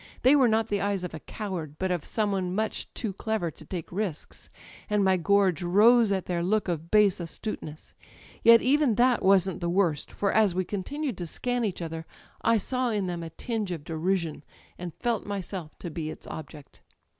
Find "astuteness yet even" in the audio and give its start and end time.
7.29-8.95